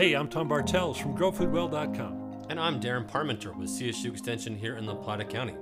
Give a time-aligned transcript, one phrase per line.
[0.00, 2.46] Hey, I'm Tom Bartels from GrowFoodWell.com.
[2.48, 5.54] And I'm Darrin Parmenter with CSU Extension here in La Plata County.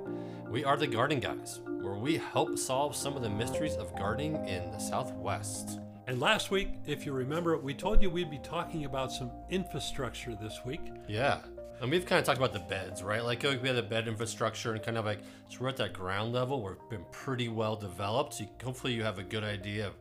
[0.49, 4.37] We are the Garden Guys, where we help solve some of the mysteries of gardening
[4.47, 5.81] in the Southwest.
[6.07, 10.39] And last week, if you remember, we told you we'd be talking about some infrastructure
[10.41, 10.93] this week.
[11.09, 11.41] Yeah.
[11.81, 13.25] And we've kind of talked about the beds, right?
[13.25, 15.19] Like, like we have the bed infrastructure and kind of like,
[15.49, 16.63] so we're at that ground level.
[16.63, 18.35] We've been pretty well developed.
[18.35, 19.95] So you, hopefully you have a good idea of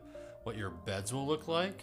[0.44, 1.82] what your beds will look like.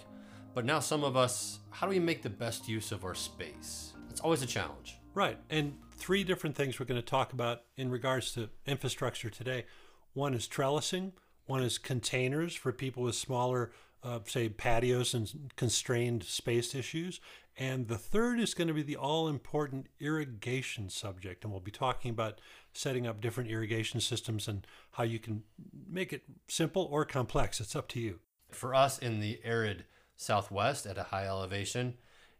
[0.56, 3.92] But now some of us, how do we make the best use of our space?
[4.10, 4.98] It's always a challenge.
[5.14, 5.38] Right.
[5.50, 9.66] And three different things we're going to talk about in regards to infrastructure today.
[10.14, 11.12] One is trellising,
[11.46, 17.20] one is containers for people with smaller, uh, say, patios and constrained space issues.
[17.58, 21.44] And the third is going to be the all important irrigation subject.
[21.44, 22.40] And we'll be talking about
[22.72, 25.44] setting up different irrigation systems and how you can
[25.86, 27.60] make it simple or complex.
[27.60, 28.20] It's up to you.
[28.52, 29.84] For us in the arid
[30.16, 31.96] southwest at a high elevation,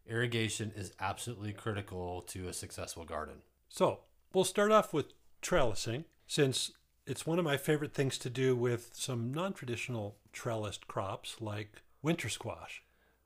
[0.08, 3.36] irrigation is absolutely critical to a successful garden.
[3.70, 4.00] So
[4.34, 6.72] we'll start off with trellising, since
[7.06, 11.82] it's one of my favorite things to do with some non traditional trellised crops like
[12.02, 12.84] winter squash.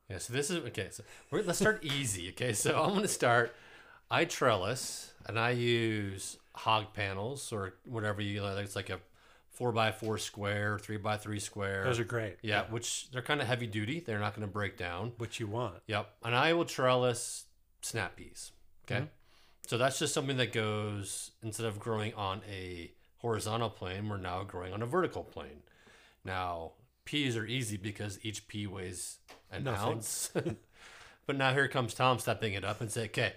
[0.09, 0.87] Yeah, so this is okay.
[0.91, 2.29] So let's start easy.
[2.29, 3.55] Okay, so I'm going to start.
[4.11, 8.65] I trellis and I use hog panels or whatever you like.
[8.65, 8.99] It's like a
[9.59, 11.83] four by four square, three by three square.
[11.83, 12.37] Those are great.
[12.41, 12.71] Yeah, yeah.
[12.71, 13.99] which they're kind of heavy duty.
[13.99, 15.11] They're not going to break down.
[15.17, 15.75] Which you want.
[15.85, 16.09] Yep.
[16.23, 17.45] And I will trellis
[17.81, 18.53] snap peas.
[18.85, 19.01] Okay.
[19.01, 19.05] Mm-hmm.
[19.67, 24.43] So that's just something that goes instead of growing on a horizontal plane, we're now
[24.43, 25.61] growing on a vertical plane.
[26.23, 26.71] Now,
[27.05, 29.17] peas are easy because each pea weighs
[29.51, 29.89] an Nothing.
[29.89, 30.31] ounce.
[31.27, 33.33] but now here comes Tom stepping it up and say, okay,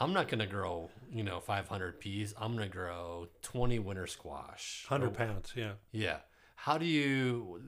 [0.00, 2.34] I'm not going to grow, you know, 500 peas.
[2.38, 4.84] I'm going to grow 20 winter squash.
[4.88, 5.72] 100 pounds, yeah.
[5.90, 6.18] Yeah.
[6.54, 7.62] How do you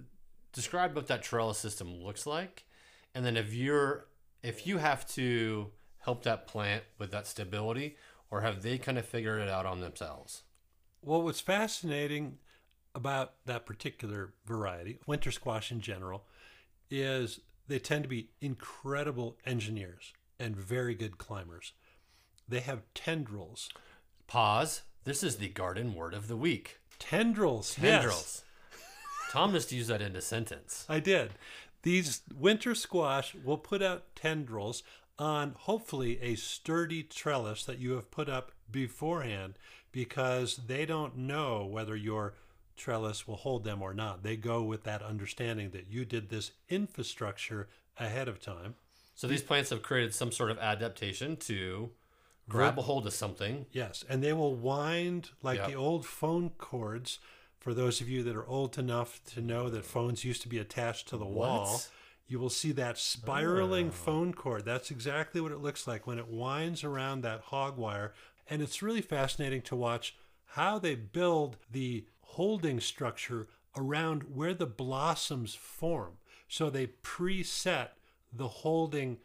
[0.52, 2.64] describe what that trellis system looks like?
[3.14, 4.06] And then if you're,
[4.42, 7.96] if you have to help that plant with that stability,
[8.30, 10.44] or have they kind of figured it out on themselves?
[11.02, 12.38] Well, what's fascinating
[12.94, 16.24] about that particular variety, winter squash in general,
[16.90, 21.72] is they tend to be incredible engineers and very good climbers.
[22.50, 23.70] They have tendrils.
[24.26, 24.82] Pause.
[25.04, 26.80] This is the garden word of the week.
[26.98, 27.74] Tendrils.
[27.74, 28.44] Tendrils.
[28.72, 28.80] Yes.
[29.30, 30.84] Tom just used that in a sentence.
[30.88, 31.30] I did.
[31.82, 34.82] These winter squash will put out tendrils
[35.18, 39.54] on hopefully a sturdy trellis that you have put up beforehand
[39.92, 42.34] because they don't know whether your
[42.76, 44.22] trellis will hold them or not.
[44.22, 47.68] They go with that understanding that you did this infrastructure
[47.98, 48.74] ahead of time.
[49.14, 51.90] So these plants have created some sort of adaptation to
[52.50, 53.66] grab a hold of something.
[53.72, 55.68] Yes, and they will wind like yep.
[55.68, 57.18] the old phone cords.
[57.58, 60.58] For those of you that are old enough to know that phones used to be
[60.58, 61.48] attached to the what?
[61.48, 61.80] wall,
[62.26, 63.92] you will see that spiraling oh.
[63.92, 64.64] phone cord.
[64.64, 68.14] That's exactly what it looks like when it winds around that hog wire.
[68.48, 70.16] And it's really fascinating to watch
[70.54, 76.14] how they build the holding structure around where the blossoms form.
[76.48, 77.88] So they preset
[78.32, 79.18] the holding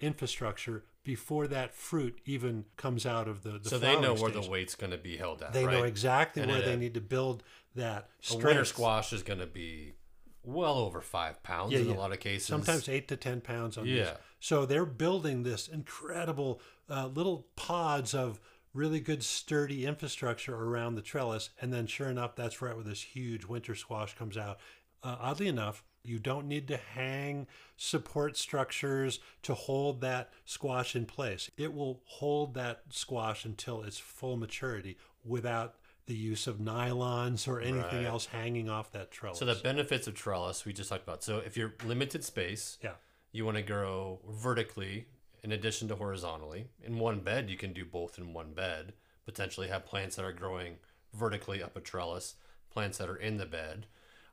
[0.00, 4.46] infrastructure before that fruit even comes out of the, the so they know where the
[4.46, 5.78] weight's going to be held at they right?
[5.78, 7.42] know exactly and where they need to build
[7.74, 8.44] that strength.
[8.44, 9.94] a winter squash is going to be
[10.42, 11.94] well over five pounds yeah, in yeah.
[11.94, 12.46] a lot of cases.
[12.46, 13.94] Sometimes eight to ten pounds on yeah.
[13.94, 14.08] These.
[14.38, 16.60] So they're building this incredible
[16.90, 18.38] uh, little pods of
[18.74, 23.00] really good sturdy infrastructure around the trellis, and then sure enough, that's right where this
[23.00, 24.58] huge winter squash comes out.
[25.02, 31.06] Uh, oddly enough, you don't need to hang support structures to hold that squash in
[31.06, 31.50] place.
[31.56, 35.76] It will hold that squash until its full maturity without
[36.06, 38.06] the use of nylons or anything right.
[38.06, 39.38] else hanging off that trellis.
[39.38, 41.22] So the benefits of trellis we just talked about.
[41.22, 42.92] So if you're limited space, yeah,
[43.30, 45.06] you want to grow vertically
[45.44, 46.66] in addition to horizontally.
[46.82, 48.94] In one bed, you can do both in one bed.
[49.26, 50.76] Potentially have plants that are growing
[51.12, 52.36] vertically up a trellis,
[52.70, 53.86] plants that are in the bed.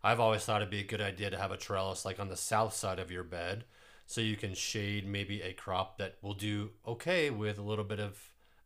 [0.05, 2.37] I've always thought it'd be a good idea to have a trellis like on the
[2.37, 3.63] south side of your bed
[4.05, 7.99] so you can shade maybe a crop that will do okay with a little bit
[7.99, 8.15] of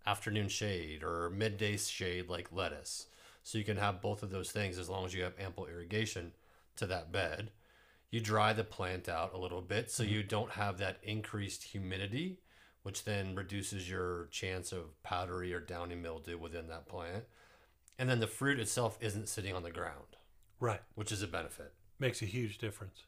[0.05, 3.05] afternoon shade or midday shade like lettuce.
[3.43, 6.33] So you can have both of those things as long as you have ample irrigation
[6.75, 7.51] to that bed.
[8.11, 10.11] You dry the plant out a little bit so mm-hmm.
[10.11, 12.41] you don't have that increased humidity,
[12.83, 17.23] which then reduces your chance of powdery or downy mildew within that plant.
[17.97, 20.17] And then the fruit itself isn't sitting on the ground.
[20.59, 20.81] Right.
[20.95, 21.73] Which is a benefit.
[21.99, 23.03] Makes a huge difference.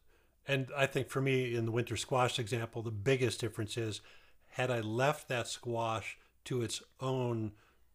[0.48, 4.02] And I think for me, in the winter squash example, the biggest difference is
[4.50, 7.52] had I left that squash to its own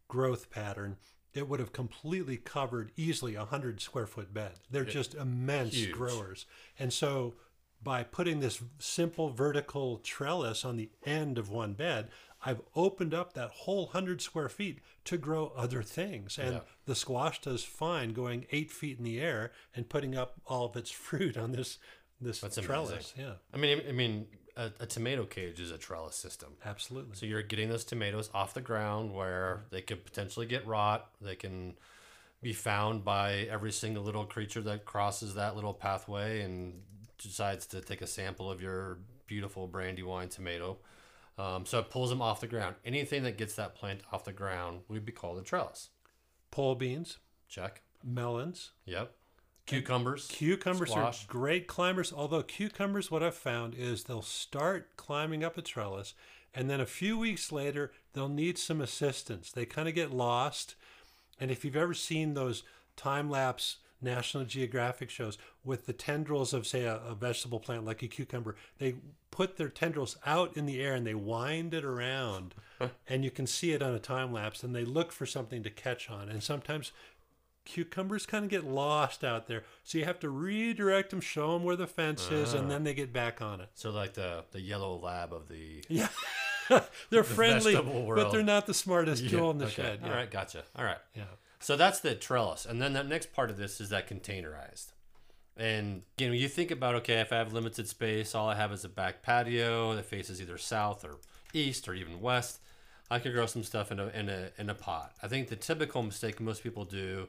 [0.08, 0.96] growth pattern,
[1.34, 4.52] it would have completely covered easily a hundred square foot bed.
[4.70, 5.92] They're just immense Huge.
[5.92, 6.46] growers,
[6.78, 7.34] and so
[7.82, 12.08] by putting this simple vertical trellis on the end of one bed,
[12.46, 16.38] I've opened up that whole hundred square feet to grow other things.
[16.38, 16.60] And Yeah.
[16.86, 20.76] the squash does fine going eight feet in the air and putting up all of
[20.76, 21.78] its fruit on this
[22.20, 23.12] this That's trellis.
[23.14, 23.24] amazing.
[23.24, 24.26] Yeah, I mean, I mean,
[24.56, 26.54] a, a tomato cage is a trellis system.
[26.64, 27.14] absolutely.
[27.16, 31.10] So you're getting those tomatoes off the ground where they could potentially get rot.
[31.20, 31.74] They can
[32.40, 36.80] be found by every single little creature that crosses that little pathway and
[37.18, 40.78] decides to take a sample of your beautiful brandywine tomato.
[41.38, 42.76] Um, so it pulls them off the ground.
[42.84, 45.90] Anything that gets that plant off the ground would be called a trellis.
[46.50, 47.18] Pole beans,
[47.48, 47.82] Check.
[48.02, 49.12] melons, Yep.
[49.66, 50.28] Cucumbers.
[50.28, 51.24] Cucumbers Squash.
[51.24, 56.14] are great climbers, although cucumbers, what I've found is they'll start climbing up a trellis,
[56.54, 59.50] and then a few weeks later, they'll need some assistance.
[59.50, 60.76] They kind of get lost.
[61.38, 62.62] And if you've ever seen those
[62.96, 68.02] time lapse National Geographic shows with the tendrils of, say, a, a vegetable plant like
[68.02, 68.96] a cucumber, they
[69.30, 72.54] put their tendrils out in the air and they wind it around,
[73.08, 75.70] and you can see it on a time lapse, and they look for something to
[75.70, 76.28] catch on.
[76.28, 76.92] And sometimes
[77.66, 79.64] cucumbers kind of get lost out there.
[79.84, 82.68] So you have to redirect them, show them where the fence is, and ah.
[82.68, 83.68] then they get back on it.
[83.74, 86.08] So like the the yellow lab of the Yeah.
[87.10, 89.74] they're friendly, but they're not the smartest Yeah, tool in the okay.
[89.74, 90.00] shed.
[90.02, 90.08] Yeah.
[90.08, 90.64] All right, gotcha.
[90.74, 90.98] All right.
[91.14, 91.24] Yeah.
[91.58, 92.66] So that's the trellis.
[92.66, 94.92] And then the next part of this is that containerized.
[95.56, 98.72] And again, when you think about, okay, if I have limited space, all I have
[98.72, 101.16] is a back patio that faces either south or
[101.54, 102.60] east or even west,
[103.10, 105.14] I could grow some stuff in a, in a, in a pot.
[105.22, 107.28] I think the typical mistake most people do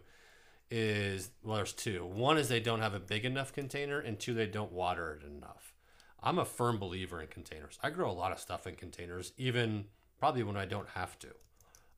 [0.70, 2.06] is, well, there's two.
[2.06, 5.26] One is they don't have a big enough container, and two, they don't water it
[5.26, 5.74] enough.
[6.22, 7.80] I'm a firm believer in containers.
[7.82, 9.86] I grow a lot of stuff in containers, even
[10.20, 11.30] probably when I don't have to.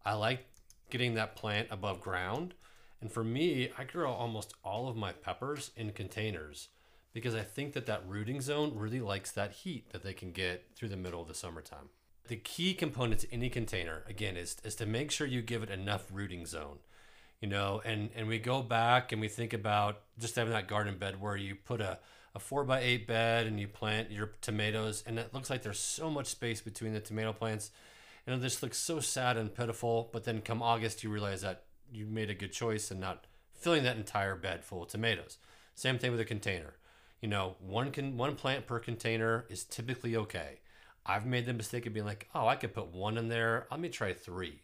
[0.06, 0.46] I like
[0.90, 2.54] getting that plant above ground.
[3.02, 6.70] And for me, I grow almost all of my peppers in containers
[7.14, 10.66] because I think that that rooting zone really likes that heat that they can get
[10.76, 11.90] through the middle of the summertime.
[12.28, 15.70] The key component to any container, again, is, is to make sure you give it
[15.70, 16.80] enough rooting zone.
[17.42, 20.98] You know, and, and we go back and we think about just having that garden
[20.98, 21.98] bed where you put a,
[22.36, 25.80] a four by eight bed and you plant your tomatoes, and it looks like there's
[25.80, 27.72] so much space between the tomato plants
[28.30, 30.10] and it just looks so sad and pitiful.
[30.14, 33.84] But then come August, you realize that you made a good choice and not filling
[33.84, 35.40] that entire bed full of tomatoes.
[35.74, 36.76] Same thing with a container.
[37.22, 40.60] You know, one can one plant per container is typically okay.
[41.06, 43.66] I've made the mistake of being like, oh, I could put one in there.
[43.72, 44.62] Let me try three.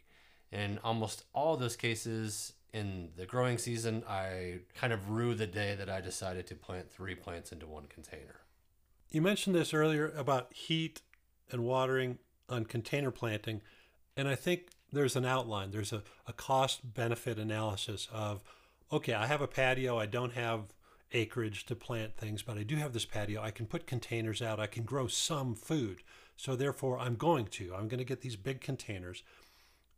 [0.52, 5.74] In almost all those cases in the growing season, I kind of rue the day
[5.76, 8.42] that I decided to plant three plants into one container.
[9.10, 11.02] You mentioned this earlier about heat
[11.52, 13.62] and watering on container planting.
[14.18, 18.44] And I think there's an outline, there's a, a cost benefit analysis of,
[18.92, 20.74] okay, I have a patio, I don't have
[21.12, 23.42] acreage to plant things, but I do have this patio.
[23.42, 26.03] I can put containers out, I can grow some food.
[26.38, 27.74] So therefore, I'm going to.
[27.74, 29.24] I'm going to get these big containers.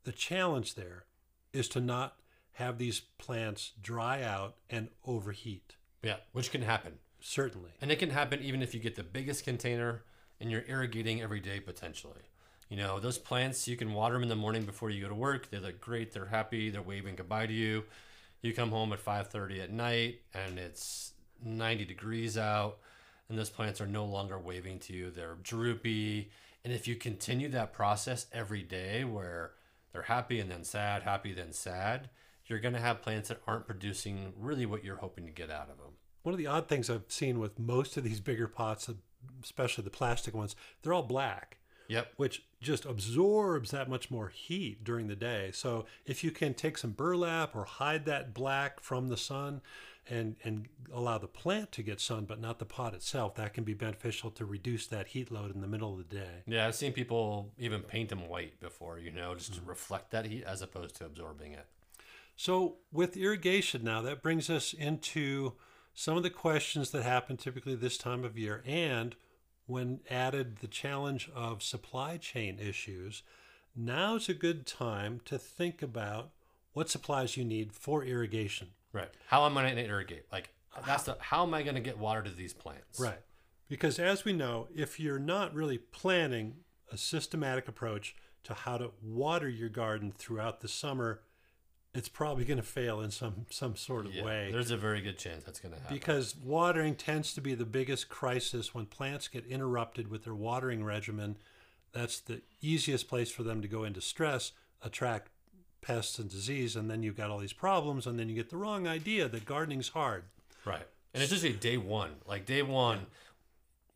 [0.03, 1.05] The challenge there
[1.51, 2.17] is to not
[2.53, 5.75] have these plants dry out and overheat.
[6.03, 6.93] Yeah, which can happen.
[7.19, 7.71] Certainly.
[7.81, 10.03] And it can happen even if you get the biggest container
[10.39, 12.21] and you're irrigating every day potentially.
[12.69, 15.15] You know, those plants, you can water them in the morning before you go to
[15.15, 15.49] work.
[15.49, 16.11] They look great.
[16.11, 16.69] They're happy.
[16.69, 17.85] They're waving goodbye to you.
[18.41, 22.79] You come home at 5:30 at night and it's 90 degrees out
[23.29, 25.11] and those plants are no longer waving to you.
[25.11, 26.29] They're droopy.
[26.63, 29.51] And if you continue that process every day where
[29.91, 32.09] they're happy and then sad, happy then sad,
[32.45, 35.69] you're going to have plants that aren't producing really what you're hoping to get out
[35.69, 35.93] of them.
[36.23, 38.89] One of the odd things I've seen with most of these bigger pots,
[39.43, 42.13] especially the plastic ones, they're all black, Yep.
[42.17, 45.51] which just absorbs that much more heat during the day.
[45.53, 49.61] So if you can take some burlap or hide that black from the sun
[50.09, 53.63] and, and allow the plant to get sun, but not the pot itself, that can
[53.63, 56.43] be beneficial to reduce that heat load in the middle of the day.
[56.45, 59.67] Yeah, I've seen people even paint them white before, you know, just to mm.
[59.67, 61.65] reflect that heat as opposed to absorbing it.
[62.35, 65.53] So, with irrigation now, that brings us into
[65.95, 68.61] some of the questions that happen typically this time of year.
[68.65, 69.15] And
[69.67, 73.21] when added the challenge of supply chain issues,
[73.75, 76.31] now's a good time to think about
[76.73, 78.69] what supplies you need for irrigation.
[78.93, 79.09] Right.
[79.27, 80.23] How am I going to irrigate?
[80.31, 80.49] Like,
[80.85, 82.99] that's the how am I going to get water to these plants?
[82.99, 83.19] Right.
[83.67, 86.55] Because as we know, if you're not really planning
[86.91, 91.21] a systematic approach to how to water your garden throughout the summer,
[91.97, 94.49] it's probably going to fail in some some sort of Yeah, way.
[94.51, 95.95] There's a very good chance that's going to happen.
[95.95, 100.83] because watering tends to be the biggest crisis when plants get interrupted with their watering
[100.83, 101.37] regimen.
[101.93, 104.51] That's the easiest place for them to go into stress,
[104.83, 105.29] attract
[105.81, 108.57] pests and disease, and then you've got all these problems, and then you get the
[108.57, 110.23] wrong idea that gardening's hard.
[110.65, 110.85] right.
[111.13, 112.11] And it's just a day one.
[112.27, 113.07] Like day one,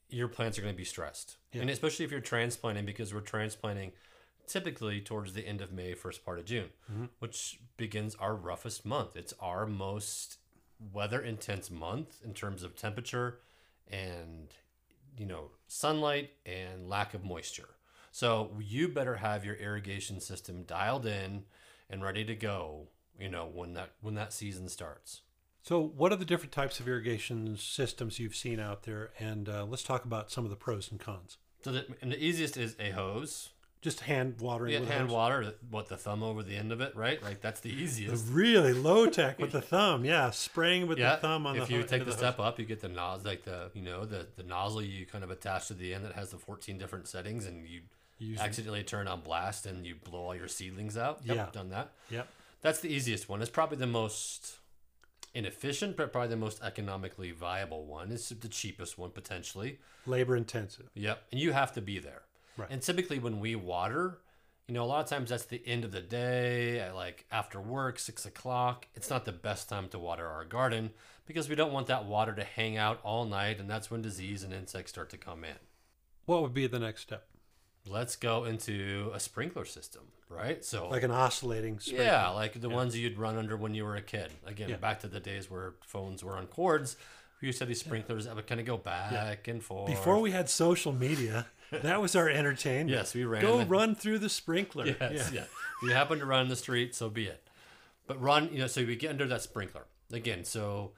[0.09, 1.37] your plants are going to be stressed.
[1.53, 1.61] Yeah.
[1.61, 3.91] And especially if you're transplanting, because we're transplanting
[4.51, 7.05] typically towards the end of May, first part of June, mm-hmm.
[7.19, 9.15] which begins our roughest month.
[9.15, 10.37] It's our most
[10.93, 13.39] weather intense month in terms of temperature
[13.87, 14.47] and
[15.17, 17.69] you know sunlight and lack of moisture.
[18.11, 21.43] So you better have your irrigation system dialed in
[21.89, 22.87] and ready to go,
[23.19, 25.21] you know, when that when that season starts.
[25.63, 29.11] So, what are the different types of irrigation systems you've seen out there?
[29.19, 31.37] And uh, let's talk about some of the pros and cons.
[31.63, 33.49] So, the, and the easiest is a hose.
[33.81, 34.73] Just hand watering.
[34.73, 35.55] Yeah, hand water.
[35.71, 37.21] What the thumb over the end of it, right?
[37.21, 38.27] Like that's the easiest.
[38.27, 41.67] The really low tech with the thumb, yeah, spraying with yeah, the thumb on if
[41.67, 41.73] the.
[41.73, 44.05] If you take the, the step up, you get the nozzle, like the you know
[44.05, 47.07] the the nozzle you kind of attach to the end that has the fourteen different
[47.07, 47.81] settings, and you
[48.21, 51.21] Use accidentally turn on blast and you blow all your seedlings out.
[51.25, 51.89] Yep, yeah, done that.
[52.11, 52.27] Yep.
[52.61, 53.41] That's the easiest one.
[53.41, 54.59] It's probably the most
[55.33, 58.11] inefficient, but probably the most economically viable one.
[58.11, 59.79] It's the cheapest one potentially.
[60.05, 60.91] Labor intensive.
[60.93, 62.21] Yep, and you have to be there.
[62.57, 62.67] Right.
[62.69, 64.19] And typically when we water,
[64.67, 67.59] you know, a lot of times that's the end of the day, at like after
[67.59, 68.87] work, six o'clock.
[68.95, 70.91] It's not the best time to water our garden
[71.25, 74.43] because we don't want that water to hang out all night, and that's when disease
[74.43, 75.57] and insects start to come in.
[76.25, 77.27] What would be the next step?
[77.87, 80.63] let's go into a sprinkler system, right?
[80.63, 82.05] So like an oscillating sprinkler.
[82.05, 82.75] Yeah, like the yeah.
[82.75, 84.31] ones you'd run under when you were a kid.
[84.45, 84.77] Again, yeah.
[84.77, 86.95] back to the days where phones were on cords.
[87.41, 89.87] We used to have these sprinklers that would kind of go back and forth.
[89.87, 92.89] Before we had social media, that was our entertainment.
[92.89, 93.41] yes, we ran.
[93.41, 94.85] Go the, run through the sprinkler.
[94.85, 95.29] Yes, yeah.
[95.33, 95.41] yeah.
[95.41, 97.47] If you happen to run in the street, so be it.
[98.07, 100.43] But run, you know, so we get under that sprinkler again.
[100.43, 100.91] So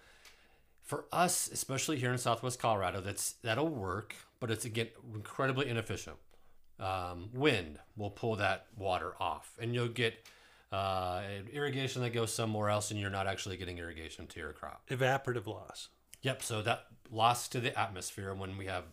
[0.82, 6.18] for us, especially here in Southwest Colorado, that's that'll work, but it's again incredibly inefficient
[6.80, 10.15] um, wind will pull that water off, and you'll get
[10.72, 14.82] uh, irrigation that goes somewhere else, and you're not actually getting irrigation to your crop.
[14.89, 15.89] Evaporative loss.
[16.22, 16.44] Yep.
[16.44, 18.86] So that loss to the atmosphere when we have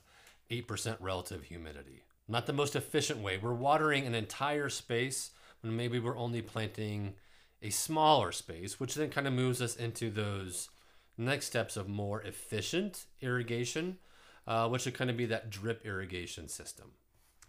[0.51, 2.03] eight percent relative humidity.
[2.29, 3.39] Not the most efficient way.
[3.39, 5.31] We're watering an entire space
[5.63, 7.15] when maybe we're only planting
[7.63, 10.71] a smaller space, which then kind of moves us into those
[11.19, 13.99] next steps of more efficient irrigation,
[14.47, 16.93] uh, which would kind of be that drip irrigation system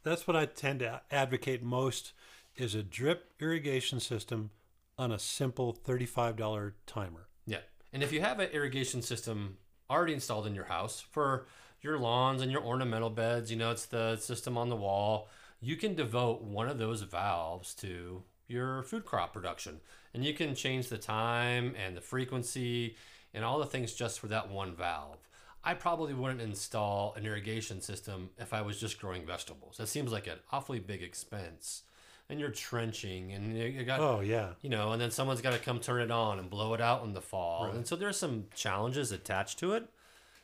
[0.04, 2.14] that's what I tend to advocate most
[2.56, 4.52] is a drip irrigation system
[4.98, 7.28] on a simple $35 timer.
[7.46, 7.60] Yeah.
[7.94, 9.58] And if you have an irrigation system
[9.90, 11.46] already installed in your house for
[11.82, 15.28] your lawns and your ornamental beds, you know, it's the system on the wall,
[15.60, 19.80] you can devote one of those valves to your food crop production.
[20.14, 22.96] And you can change the time and the frequency
[23.34, 25.20] and all the things just for that one valve.
[25.64, 29.78] I probably wouldn't install an irrigation system if I was just growing vegetables.
[29.78, 31.84] That seems like an awfully big expense.
[32.30, 35.60] And you're trenching, and you got oh yeah, you know, and then someone's got to
[35.60, 37.76] come turn it on and blow it out in the fall, right.
[37.76, 39.90] and so there's some challenges attached to it.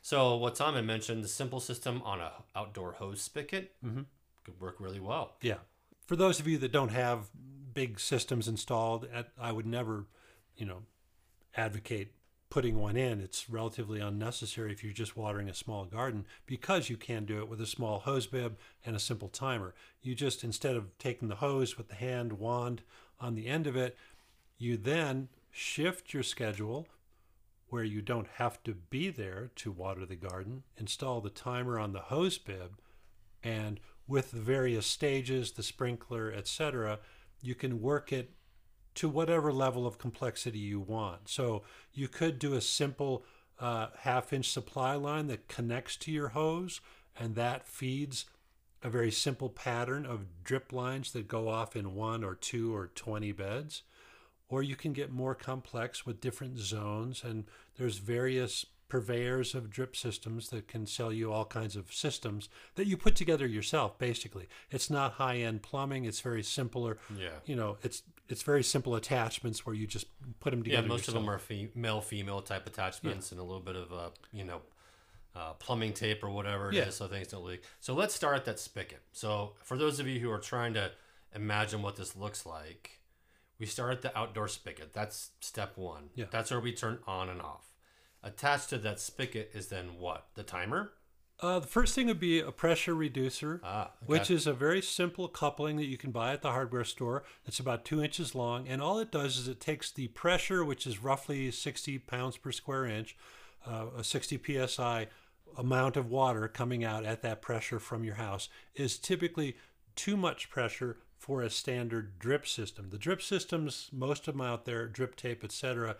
[0.07, 4.03] So what had mentioned, the simple system on a outdoor hose spigot mm-hmm.
[4.45, 5.33] could work really well.
[5.41, 5.57] Yeah,
[6.05, 7.27] for those of you that don't have
[7.73, 9.05] big systems installed,
[9.37, 10.05] I would never,
[10.55, 10.83] you know,
[11.57, 12.13] advocate
[12.49, 16.95] putting one in, it's relatively unnecessary if you're just watering a small garden because you
[16.95, 19.75] can do it with a small hose bib and a simple timer.
[20.01, 22.81] You just, instead of taking the hose with the hand wand
[23.19, 23.97] on the end of it,
[24.57, 26.87] you then shift your schedule
[27.69, 31.93] where you don't have to be there to water the garden, install the timer on
[31.93, 32.79] the hose bib,
[33.43, 36.99] and with the various stages, the sprinkler, etc.,
[37.41, 38.31] you can work it
[38.95, 41.29] to whatever level of complexity you want.
[41.29, 43.25] So you could do a simple
[43.59, 46.81] uh, half inch supply line that connects to your hose,
[47.15, 48.25] and that feeds
[48.83, 52.87] a very simple pattern of drip lines that go off in one or two or
[52.87, 53.83] 20 beds.
[54.49, 57.45] Or you can get more complex with different zones, and
[57.77, 62.87] there's various purveyors of drip systems that can sell you all kinds of systems that
[62.87, 67.55] you put together yourself basically it's not high end plumbing it's very simpler yeah you
[67.55, 70.07] know it's it's very simple attachments where you just
[70.39, 71.17] put them together yeah most yourself.
[71.17, 73.35] of them are fe- male female type attachments yeah.
[73.35, 74.61] and a little bit of uh, you know
[75.35, 76.83] uh, plumbing tape or whatever it yeah.
[76.83, 80.07] is, so things don't leak so let's start at that spigot so for those of
[80.07, 80.89] you who are trying to
[81.35, 82.96] imagine what this looks like
[83.59, 86.25] we start at the outdoor spigot that's step one yeah.
[86.31, 87.67] that's where we turn on and off
[88.23, 90.27] Attached to that spigot is then what?
[90.35, 90.91] The timer?
[91.39, 93.91] Uh, the first thing would be a pressure reducer, ah, okay.
[94.07, 97.23] which is a very simple coupling that you can buy at the hardware store.
[97.45, 100.87] It's about two inches long, and all it does is it takes the pressure, which
[100.87, 103.15] is roughly 60 pounds per square inch,
[103.67, 105.07] uh, a 60 psi
[105.55, 109.55] amount of water coming out at that pressure from your house, is typically
[109.95, 112.89] too much pressure for a standard drip system.
[112.89, 115.97] The drip systems, most of them out there, drip tape, etc.,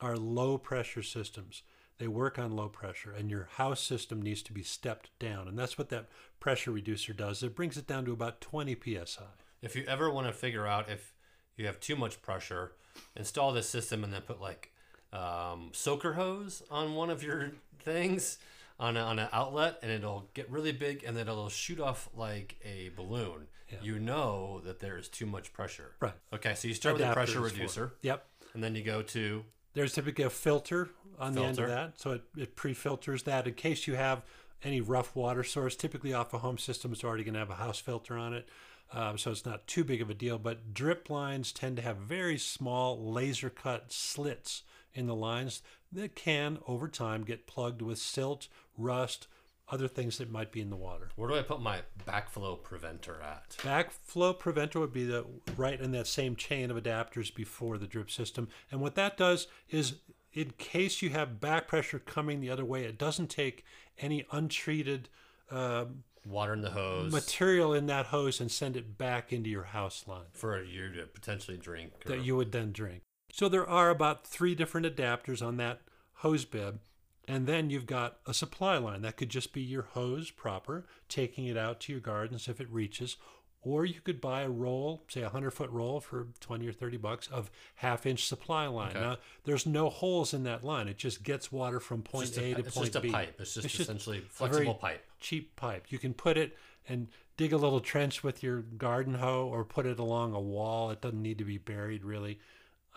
[0.00, 1.62] are low pressure systems.
[1.98, 5.46] they work on low pressure, and your house system needs to be stepped down.
[5.46, 6.08] And that's what that
[6.40, 7.40] pressure reducer does.
[7.42, 9.22] It brings it down to about 20 psi.
[9.62, 11.14] If you ever want to figure out if
[11.56, 12.72] you have too much pressure,
[13.14, 14.72] install this system and then put like
[15.12, 18.38] um, soaker hose on one of your things
[18.78, 22.08] on, a, on an outlet and it'll get really big and then it'll shoot off
[22.14, 23.46] like a balloon.
[23.70, 23.78] Yeah.
[23.82, 25.92] You know that there is too much pressure.
[26.00, 26.12] Right.
[26.32, 27.88] Okay, so you start Adapters with a pressure reducer.
[27.88, 28.26] For, yep.
[28.52, 29.44] And then you go to.
[29.72, 31.40] There's typically a filter on filter.
[31.40, 32.00] the end of that.
[32.00, 34.22] So it, it pre filters that in case you have
[34.62, 35.76] any rough water source.
[35.76, 38.48] Typically, off a home system, it's already going to have a house filter on it.
[38.92, 40.38] Um, so it's not too big of a deal.
[40.38, 44.62] But drip lines tend to have very small laser cut slits
[44.92, 45.62] in the lines
[45.92, 49.26] that can, over time, get plugged with silt, rust,
[49.70, 51.08] other things that might be in the water.
[51.16, 53.50] Where do I put my backflow preventer at?
[53.58, 55.24] Backflow preventer would be the
[55.56, 58.48] right in that same chain of adapters before the drip system.
[58.70, 59.94] And what that does is
[60.32, 63.64] in case you have back pressure coming the other way, it doesn't take
[63.98, 65.08] any untreated
[65.50, 69.64] um, water in the hose material in that hose and send it back into your
[69.64, 72.08] house line for you to potentially drink or...
[72.10, 73.02] that you would then drink.
[73.32, 75.80] So there are about three different adapters on that
[76.14, 76.80] hose bib.
[77.26, 79.02] And then you've got a supply line.
[79.02, 82.70] That could just be your hose proper, taking it out to your gardens if it
[82.70, 83.16] reaches.
[83.62, 86.98] Or you could buy a roll, say a 100 foot roll for 20 or 30
[86.98, 88.90] bucks of half inch supply line.
[88.90, 89.00] Okay.
[89.00, 90.86] Now, there's no holes in that line.
[90.86, 92.68] It just gets water from point A, a, to point B.
[92.68, 93.36] It's just a pipe.
[93.38, 95.02] It's just it's essentially just flexible pipe.
[95.20, 95.86] Cheap pipe.
[95.88, 99.86] You can put it and dig a little trench with your garden hoe or put
[99.86, 100.90] it along a wall.
[100.90, 102.38] It doesn't need to be buried really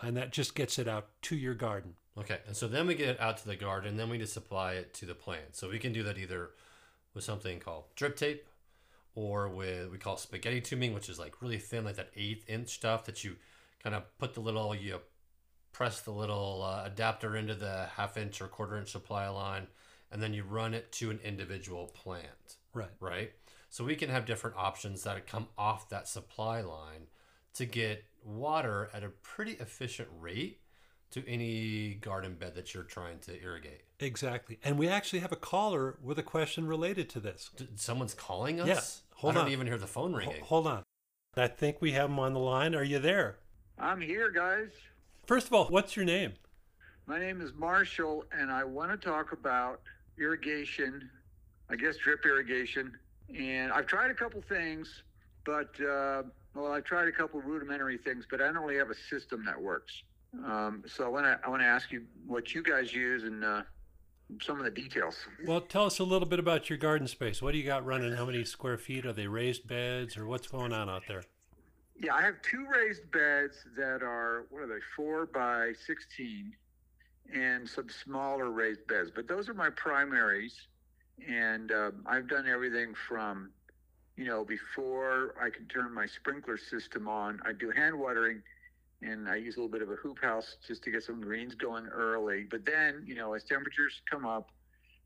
[0.00, 1.94] and that just gets it out to your garden.
[2.18, 4.72] Okay, and so then we get it out to the garden, then we just supply
[4.72, 5.54] it to the plant.
[5.54, 6.50] So we can do that either
[7.14, 8.46] with something called drip tape,
[9.14, 12.70] or with we call spaghetti tubing, which is like really thin, like that eighth inch
[12.70, 13.36] stuff that you
[13.82, 15.00] kind of put the little you
[15.72, 19.68] press the little uh, adapter into the half inch or quarter inch supply line,
[20.10, 22.56] and then you run it to an individual plant.
[22.74, 22.88] Right.
[22.98, 23.32] Right.
[23.70, 27.06] So we can have different options that come off that supply line
[27.54, 30.60] to get water at a pretty efficient rate
[31.10, 33.82] to any garden bed that you're trying to irrigate.
[34.00, 34.58] Exactly.
[34.62, 37.50] And we actually have a caller with a question related to this.
[37.76, 38.68] someone's calling us?
[38.68, 39.02] Yes.
[39.16, 39.38] Hold on.
[39.38, 40.42] I don't even hear the phone ringing.
[40.42, 40.82] hold on.
[41.36, 42.74] I think we have him on the line.
[42.74, 43.38] Are you there?
[43.78, 44.70] I'm here, guys.
[45.26, 46.32] First of all, what's your name?
[47.06, 49.80] My name is Marshall, and I want to talk about
[50.18, 51.08] irrigation,
[51.70, 52.92] I guess drip irrigation.
[53.36, 55.02] And I've tried a couple things,
[55.44, 58.94] but uh, well, I've tried a couple rudimentary things, but I don't really have a
[58.94, 60.02] system that works.
[60.44, 63.44] Um, so I want to I want to ask you what you guys use and
[63.44, 63.62] uh,
[64.42, 65.16] some of the details.
[65.46, 67.40] Well, tell us a little bit about your garden space.
[67.40, 68.12] What do you got running?
[68.12, 69.06] How many square feet?
[69.06, 71.22] Are they raised beds, or what's going on out there?
[72.00, 74.80] Yeah, I have two raised beds that are what are they?
[74.94, 76.52] Four by sixteen,
[77.32, 79.10] and some smaller raised beds.
[79.14, 80.54] But those are my primaries,
[81.26, 83.50] and um, I've done everything from
[84.18, 88.42] you know, before I can turn my sprinkler system on, I do hand watering
[89.02, 91.54] and I use a little bit of a hoop house just to get some greens
[91.54, 92.46] going early.
[92.50, 94.50] But then, you know, as temperatures come up,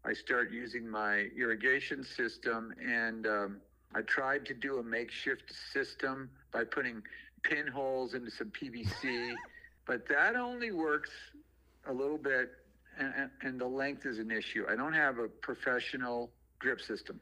[0.04, 3.60] I start using my irrigation system and um,
[3.94, 7.02] I tried to do a makeshift system by putting
[7.42, 9.34] pinholes into some PVC,
[9.86, 11.10] but that only works
[11.86, 12.50] a little bit
[12.98, 14.64] and, and the length is an issue.
[14.68, 17.20] I don't have a professional drip system.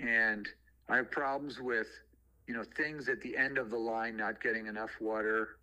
[0.00, 0.48] And
[0.88, 1.86] I have problems with,
[2.46, 5.56] you know, things at the end of the line not getting enough water,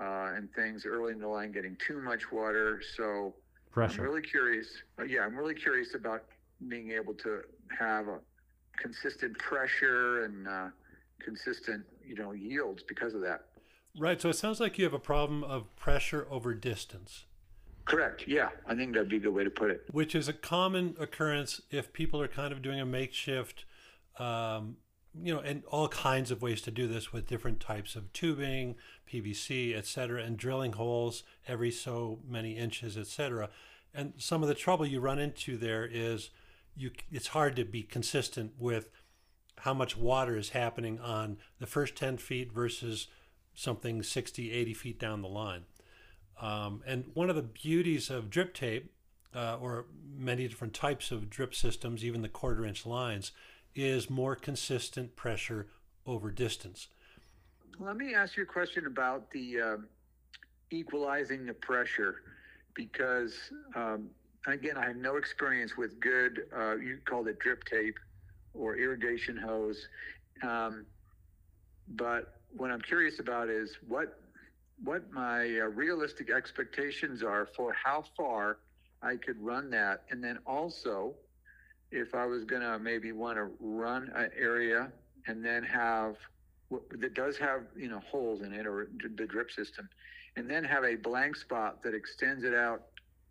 [0.00, 2.80] uh, and things early in the line getting too much water.
[2.96, 3.34] So
[3.70, 4.02] Pressure.
[4.02, 4.68] I'm really curious.
[4.98, 6.24] Uh, yeah, I'm really curious about
[6.68, 7.40] being able to
[7.76, 8.18] have a
[8.76, 10.66] consistent pressure and uh,
[11.20, 13.46] consistent, you know, yields because of that.
[13.98, 14.20] Right.
[14.20, 17.24] So it sounds like you have a problem of pressure over distance.
[17.84, 18.24] Correct.
[18.26, 19.82] Yeah, I think that'd be a good way to put it.
[19.90, 23.64] Which is a common occurrence if people are kind of doing a makeshift
[24.18, 24.76] um,
[25.22, 28.76] you know, and all kinds of ways to do this with different types of tubing,
[29.10, 33.50] PVC, et cetera, and drilling holes every so many inches, et cetera.
[33.94, 36.30] And some of the trouble you run into there is
[36.76, 38.88] you it's hard to be consistent with
[39.58, 43.06] how much water is happening on the first 10 feet versus
[43.54, 45.62] something 60, 80 feet down the line.
[46.40, 48.92] Um, and one of the beauties of drip tape,
[49.34, 53.30] uh, or many different types of drip systems, even the quarter inch lines,
[53.74, 55.66] is more consistent pressure
[56.06, 56.88] over distance.
[57.78, 59.88] Let me ask you a question about the um,
[60.70, 62.22] equalizing the pressure
[62.74, 63.34] because,
[63.74, 64.10] um,
[64.46, 67.96] again, I have no experience with good, uh, you called it drip tape
[68.52, 69.88] or irrigation hose.
[70.42, 70.86] Um,
[71.88, 74.18] but what I'm curious about is what
[74.82, 78.58] what my uh, realistic expectations are for how far
[79.02, 80.02] I could run that.
[80.10, 81.14] And then also,
[81.94, 84.92] if I was going to maybe want to run an area
[85.26, 86.16] and then have
[86.90, 89.88] that does have you know holes in it or the drip system,
[90.36, 92.82] and then have a blank spot that extends it out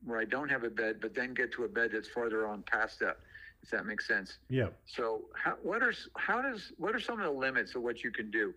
[0.06, 2.64] where I don't have a bed, but then get to a bed that's farther on
[2.64, 3.18] past that.
[3.62, 4.40] If that makes sense.
[4.50, 4.68] Yeah.
[4.86, 8.12] So how what are how does what are some of the limits of what you
[8.12, 8.54] can do?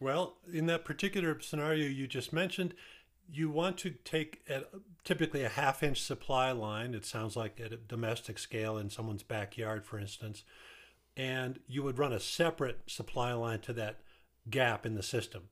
[0.00, 2.74] Well, in that particular scenario you just mentioned,
[3.30, 4.62] you want to take a,
[5.04, 6.94] typically a half inch supply line.
[6.94, 10.44] It sounds like at a domestic scale in someone's backyard, for instance,
[11.16, 14.00] and you would run a separate supply line to that
[14.50, 15.44] gap in the system.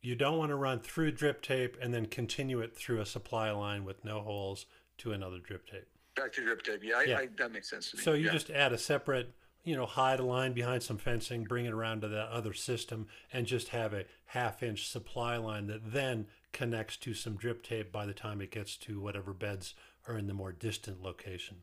[0.00, 3.50] You don't want to run through drip tape and then continue it through a supply
[3.52, 4.66] line with no holes
[4.98, 5.86] to another drip tape.
[6.16, 6.80] Back to drip tape.
[6.82, 7.18] Yeah, I, yeah.
[7.18, 8.02] I, that makes sense to me.
[8.02, 8.32] So you yeah.
[8.32, 9.32] just add a separate,
[9.64, 13.06] you know, hide a line behind some fencing, bring it around to the other system,
[13.32, 17.90] and just have a half inch supply line that then connects to some drip tape
[17.90, 19.74] by the time it gets to whatever beds
[20.06, 21.58] are in the more distant location.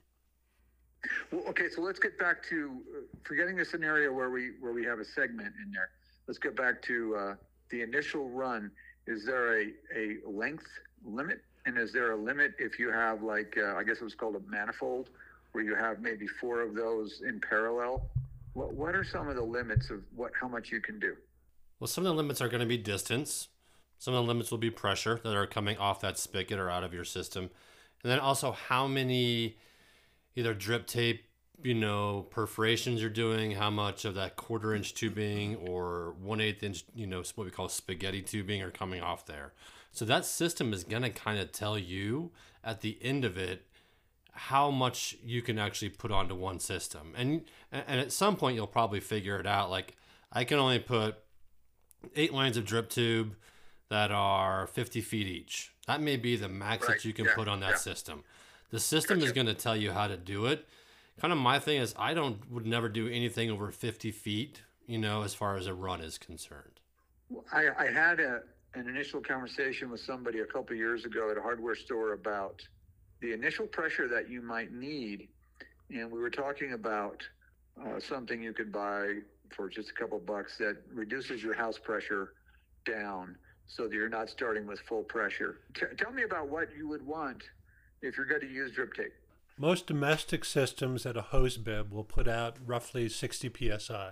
[1.32, 4.84] Well, okay, so let's get back to uh, forgetting the scenario where we where we
[4.86, 5.90] have a segment in there.
[6.28, 7.36] Let's get back to uh,
[7.70, 8.72] the initial run.
[9.08, 10.68] Is there a, a length
[11.06, 14.16] limit, and is there a limit if you have like uh, I guess it was
[14.16, 15.10] called a manifold,
[15.54, 18.10] where you have maybe four of those in parallel?
[18.54, 21.16] What what are some of the limits of what how much you can do?
[21.80, 23.48] Well, some of the limits are going to be distance.
[24.00, 26.86] Some of the limits will be pressure that are coming off that spigot or out
[26.86, 27.50] of your system.
[28.02, 29.58] And then also how many
[30.36, 31.26] either drip tape,
[31.62, 36.64] you know, perforations you're doing, how much of that quarter inch tubing or one eighth
[36.64, 39.52] inch, you know, what we call spaghetti tubing are coming off there.
[39.92, 42.32] So that system is going to kind of tell you
[42.64, 43.66] at the end of it
[44.32, 47.14] how much you can actually put onto one system.
[47.18, 49.98] And and at some point you'll probably figure it out like
[50.32, 51.18] I can only put
[52.16, 53.36] eight lines of drip tube
[53.90, 55.74] that are 50 feet each.
[55.88, 56.96] That may be the max right.
[56.96, 57.36] that you can yeah.
[57.36, 57.76] put on that yeah.
[57.78, 58.24] system.
[58.70, 59.28] The system gotcha.
[59.28, 60.66] is going to tell you how to do it.
[61.20, 64.98] Kind of my thing is I don't would never do anything over 50 feet, you
[64.98, 66.80] know, as far as a run is concerned.
[67.52, 68.42] I, I had a,
[68.76, 72.62] an initial conversation with somebody a couple years ago at a hardware store about
[73.22, 75.28] the initial pressure that you might need.
[75.90, 77.22] And we were talking about
[77.84, 79.16] uh, something you could buy
[79.56, 82.34] for just a couple bucks that reduces your house pressure
[82.86, 83.36] down
[83.70, 85.60] so that you're not starting with full pressure.
[85.76, 87.44] T- tell me about what you would want
[88.02, 89.14] if you're going to use drip tape.
[89.58, 94.12] Most domestic systems at a hose bib will put out roughly 60 psi.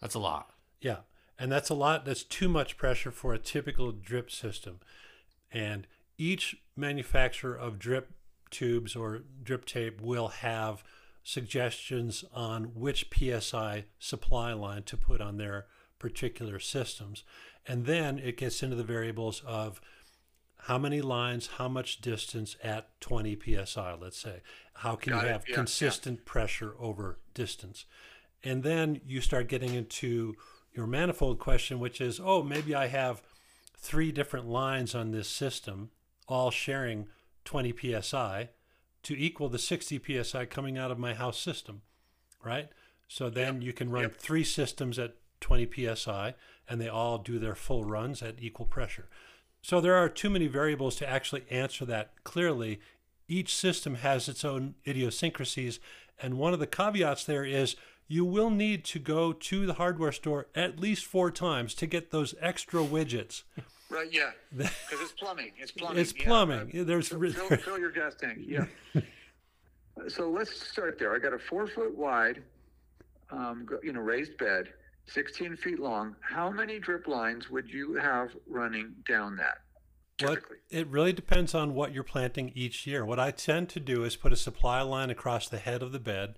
[0.00, 0.50] That's a lot.
[0.80, 0.98] Yeah.
[1.38, 2.04] And that's a lot.
[2.04, 4.80] That's too much pressure for a typical drip system.
[5.52, 8.10] And each manufacturer of drip
[8.50, 10.82] tubes or drip tape will have
[11.22, 15.66] suggestions on which PSI supply line to put on their
[15.98, 17.22] particular systems.
[17.68, 19.80] And then it gets into the variables of
[20.62, 24.40] how many lines, how much distance at 20 psi, let's say.
[24.74, 26.30] How can Got you have yeah, consistent yeah.
[26.30, 27.84] pressure over distance?
[28.42, 30.34] And then you start getting into
[30.72, 33.22] your manifold question, which is oh, maybe I have
[33.76, 35.90] three different lines on this system,
[36.26, 37.08] all sharing
[37.44, 38.48] 20 psi
[39.02, 41.82] to equal the 60 psi coming out of my house system,
[42.44, 42.68] right?
[43.08, 43.64] So then yep.
[43.64, 44.16] you can run yep.
[44.16, 46.34] three systems at 20 psi
[46.68, 49.08] and they all do their full runs at equal pressure.
[49.62, 52.80] So there are too many variables to actually answer that clearly.
[53.26, 55.80] Each system has its own idiosyncrasies.
[56.20, 57.76] And one of the caveats there is
[58.06, 62.10] you will need to go to the hardware store at least four times to get
[62.10, 63.42] those extra widgets.
[63.90, 64.32] Right, yeah.
[64.54, 65.52] Because it's plumbing.
[65.58, 65.98] It's plumbing.
[65.98, 66.70] It's plumbing.
[66.74, 66.82] Yeah.
[66.82, 68.40] There's fill, fill, fill your gas tank.
[68.46, 68.66] Yeah.
[70.08, 71.14] so let's start there.
[71.14, 72.42] I got a four foot wide,
[73.30, 74.68] um, you know, raised bed.
[75.08, 79.58] 16 feet long, how many drip lines would you have running down that?
[80.18, 80.56] Typically?
[80.68, 83.04] What, it really depends on what you're planting each year.
[83.04, 86.00] What I tend to do is put a supply line across the head of the
[86.00, 86.34] bed,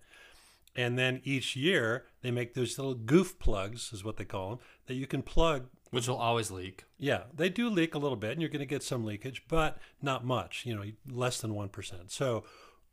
[0.76, 4.58] and then each year they make those little goof plugs, is what they call them,
[4.86, 5.66] that you can plug.
[5.90, 6.84] Which will always leak.
[6.98, 9.78] Yeah, they do leak a little bit, and you're going to get some leakage, but
[10.00, 10.64] not much.
[10.64, 12.12] You know, less than one percent.
[12.12, 12.44] So,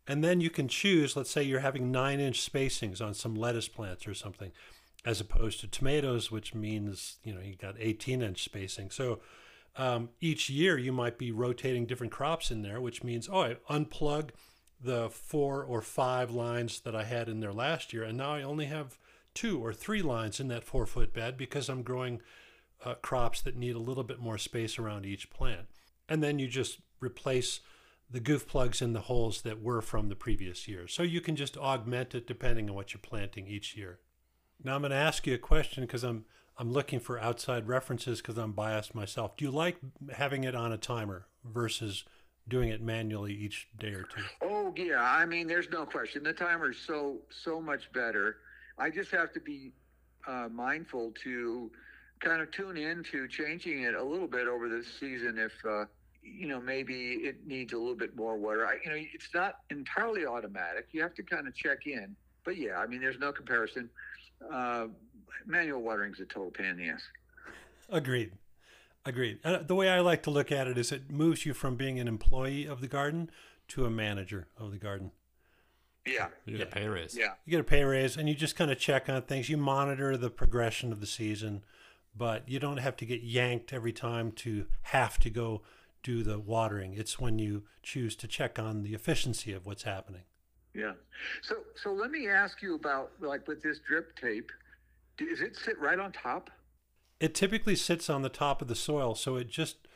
[0.07, 1.15] and then you can choose.
[1.15, 4.51] Let's say you're having nine inch spacings on some lettuce plants or something
[5.07, 8.91] as opposed to tomatoes, which means you know you got 18 inch spacing.
[8.91, 9.21] So
[9.77, 13.55] um, each year you might be rotating different crops in there, which means oh I
[13.69, 14.31] unplug
[14.81, 18.43] the four or five lines that I had in there last year, and now I
[18.43, 18.99] only have
[19.33, 22.21] two or three lines in that four foot bed because I'm growing
[22.83, 25.67] uh, crops that need a little bit more space around each plant.
[26.09, 27.61] And then you just replace
[28.09, 30.87] the goof plugs in the holes that were from the previous year.
[30.87, 33.99] So you can just augment it depending on what you're planting each year.
[34.63, 36.25] Now I'm going to ask you a question because I'm
[36.59, 39.37] I'm looking for outside references because I'm biased myself.
[39.37, 39.77] Do you like
[40.11, 42.03] having it on a timer versus
[42.47, 44.23] doing it manually each day or two.
[44.41, 46.23] Oh yeah, I mean, there's no question.
[46.23, 48.37] The timer is so so much better.
[48.77, 49.71] I just have to be
[50.27, 51.71] uh, mindful to
[52.19, 55.85] kind of tune in to changing it a little bit over the season if uh,
[56.23, 58.65] you know maybe it needs a little bit more water.
[58.65, 60.87] I, you know, it's not entirely automatic.
[60.91, 62.15] You have to kind of check in.
[62.45, 63.89] But yeah, I mean, there's no comparison.
[64.51, 64.87] Uh,
[65.45, 67.01] manual watering is a total pain in the ass.
[67.89, 68.31] Agreed.
[69.05, 69.39] Agreed.
[69.43, 71.99] Uh, the way I like to look at it is it moves you from being
[71.99, 73.31] an employee of the garden
[73.69, 75.11] to a manager of the garden.
[76.05, 76.27] Yeah.
[76.45, 77.15] You get a pay raise.
[77.17, 77.33] Yeah.
[77.45, 79.49] You get a pay raise and you just kind of check on things.
[79.49, 81.63] You monitor the progression of the season,
[82.15, 85.63] but you don't have to get yanked every time to have to go
[86.03, 86.93] do the watering.
[86.93, 90.23] It's when you choose to check on the efficiency of what's happening.
[90.77, 90.93] Yeah.
[91.41, 94.51] So so let me ask you about like with this drip tape,
[95.17, 96.51] does it sit right on top?
[97.19, 99.87] It typically sits on the top of the soil, so it just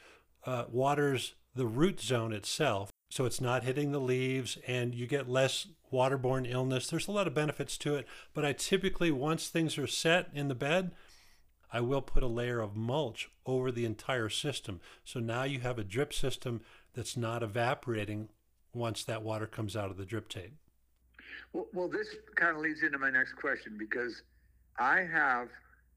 [0.44, 2.90] uh, waters the root zone itself.
[3.12, 6.88] So it's not hitting the leaves, and you get less waterborne illness.
[6.88, 10.48] There's a lot of benefits to it, but I typically, once things are set in
[10.48, 10.92] the bed,
[11.72, 14.80] I will put a layer of mulch over the entire system.
[15.04, 16.62] So now you have a drip system
[16.94, 18.30] that's not evaporating
[18.74, 20.56] once that water comes out of the drip tape.
[21.54, 24.22] Well, well this kind of leads into my next question because
[24.78, 25.50] I have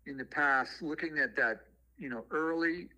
[0.06, 1.60] in the past, looking at that,
[1.98, 2.88] you know, early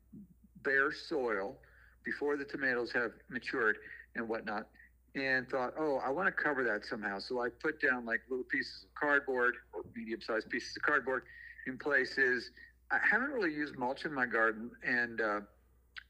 [0.63, 1.57] bare soil
[2.05, 3.79] before the tomatoes have matured
[4.15, 4.67] and whatnot,
[5.15, 7.19] and thought, oh, I want to cover that somehow.
[7.19, 11.25] So I put down like little pieces of cardboard or medium sized pieces of cardboard
[11.67, 12.51] in places.
[12.91, 15.41] I haven't really used mulch in my garden, and uh,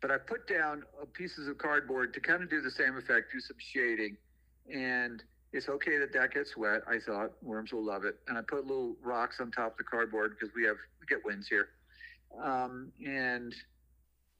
[0.01, 0.83] but I put down
[1.15, 4.17] pieces of cardboard to kind of do the same effect, do some shading,
[4.73, 5.23] and
[5.57, 6.83] it's okay that that gets wet.
[6.87, 9.85] I thought worms will love it, and I put little rocks on top of the
[9.85, 11.69] cardboard because we have we get winds here.
[12.43, 13.55] Um, and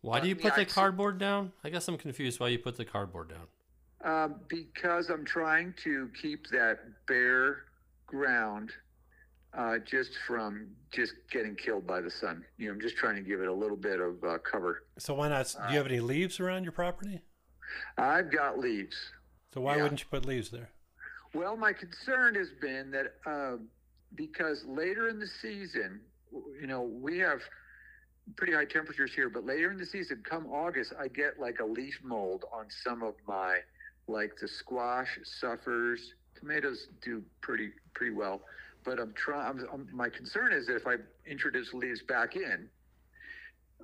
[0.03, 1.53] why do you put the cardboard down?
[1.65, 2.39] I guess I'm confused.
[2.39, 3.47] Why you put the cardboard down?
[4.05, 7.65] Um, because I'm trying to keep that bare
[8.07, 8.71] ground
[9.57, 12.45] uh, just from just getting killed by the sun.
[12.59, 14.83] You know, I'm just trying to give it a little bit of uh, cover.
[14.99, 15.47] So why not?
[15.47, 17.23] Do you have any leaves around your property?
[17.97, 18.97] I've got leaves.
[19.55, 19.85] So why yeah.
[19.85, 20.71] wouldn't you put leaves there?
[21.37, 23.57] Well, my concern has been that uh,
[24.15, 26.01] because later in the season,
[26.59, 27.41] you know, we have
[28.37, 31.65] pretty high temperatures here, but later in the season, come August, I get like a
[31.65, 33.59] leaf mold on some of my,
[34.09, 36.15] like the squash suffers.
[36.41, 38.41] Tomatoes do pretty pretty well,
[38.83, 39.61] but I'm trying.
[39.93, 40.97] My concern is that if I
[41.27, 42.67] introduce leaves back in,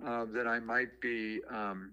[0.06, 1.40] uh, that I might be.
[1.50, 1.92] Um,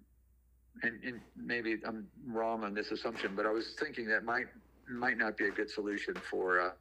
[0.84, 4.46] and, and maybe I'm wrong on this assumption, but I was thinking that might
[4.90, 6.72] might not be a good solution for uh,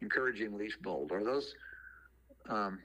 [0.00, 1.12] encouraging leaf mold.
[1.12, 1.54] Are those
[2.48, 2.78] um,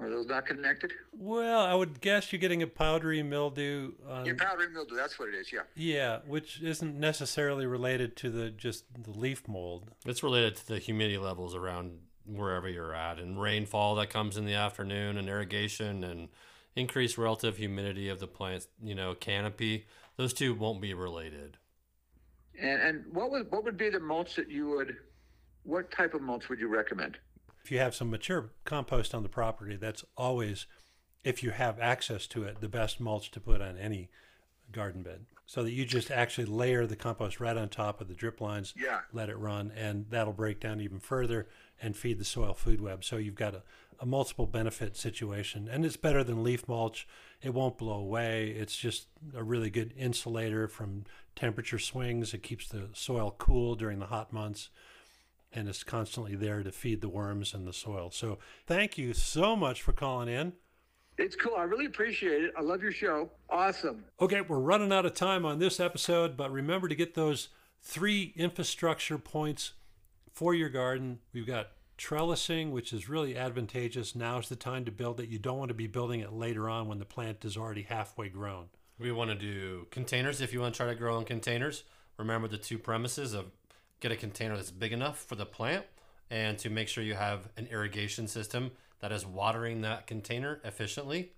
[0.00, 0.92] are those not connected?
[1.12, 3.92] Well, I would guess you're getting a powdery mildew.
[4.08, 4.96] On, yeah, powdery mildew.
[4.96, 5.52] That's what it is.
[5.52, 5.60] Yeah.
[5.74, 9.90] Yeah, which isn't necessarily related to the just the leaf mold.
[10.06, 14.46] It's related to the humidity levels around wherever you're at, and rainfall that comes in
[14.46, 16.28] the afternoon, and irrigation, and
[16.74, 19.86] increased relative humidity of the plant's you know canopy.
[20.16, 21.58] Those two won't be related.
[22.60, 24.96] And and what would what would be the mulch that you would?
[25.64, 27.18] What type of mulch would you recommend?
[27.64, 30.66] If you have some mature compost on the property, that's always,
[31.22, 34.10] if you have access to it, the best mulch to put on any
[34.72, 35.26] garden bed.
[35.46, 38.74] So that you just actually layer the compost right on top of the drip lines,
[38.76, 39.00] yeah.
[39.12, 41.46] let it run, and that'll break down even further
[41.80, 43.04] and feed the soil food web.
[43.04, 43.62] So you've got a,
[44.00, 45.68] a multiple benefit situation.
[45.68, 47.06] And it's better than leaf mulch.
[47.42, 48.50] It won't blow away.
[48.50, 52.34] It's just a really good insulator from temperature swings.
[52.34, 54.68] It keeps the soil cool during the hot months
[55.54, 58.10] and it's constantly there to feed the worms in the soil.
[58.10, 60.52] So thank you so much for calling in.
[61.18, 61.56] It's cool.
[61.56, 62.52] I really appreciate it.
[62.56, 63.30] I love your show.
[63.50, 64.04] Awesome.
[64.20, 67.48] Okay, we're running out of time on this episode, but remember to get those
[67.82, 69.72] three infrastructure points
[70.32, 71.18] for your garden.
[71.34, 74.14] We've got trellising, which is really advantageous.
[74.14, 75.28] Now's the time to build it.
[75.28, 78.28] You don't want to be building it later on when the plant is already halfway
[78.28, 78.66] grown.
[78.98, 81.84] We want to do containers if you want to try to grow in containers.
[82.18, 83.50] Remember the two premises of
[84.00, 85.84] get a container that's big enough for the plant
[86.30, 91.32] and to make sure you have an irrigation system that is watering that container efficiently.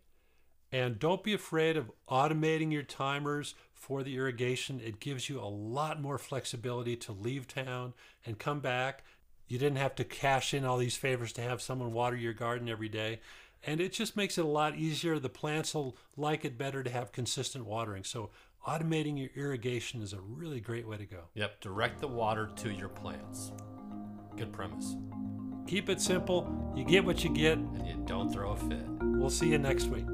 [0.70, 4.80] And don't be afraid of automating your timers for the irrigation.
[4.84, 7.94] It gives you a lot more flexibility to leave town
[8.26, 9.04] and come back.
[9.46, 12.68] You didn't have to cash in all these favors to have someone water your garden
[12.68, 13.20] every day.
[13.66, 15.18] And it just makes it a lot easier.
[15.18, 18.04] The plants will like it better to have consistent watering.
[18.04, 18.30] So
[18.66, 21.24] automating your irrigation is a really great way to go.
[21.35, 23.52] Yep, direct the water to your plants.
[24.37, 24.96] Good premise.
[25.66, 26.72] Keep it simple.
[26.76, 27.57] You get what you get.
[27.57, 28.85] And you don't throw a fit.
[29.00, 30.07] We'll see you next week.